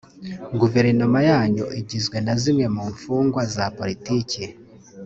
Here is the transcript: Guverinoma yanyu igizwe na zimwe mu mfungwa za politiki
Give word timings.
Guverinoma 0.59 1.19
yanyu 1.29 1.65
igizwe 1.79 2.17
na 2.25 2.33
zimwe 2.41 2.65
mu 2.75 2.83
mfungwa 2.93 3.41
za 3.53 3.65
politiki 3.77 4.43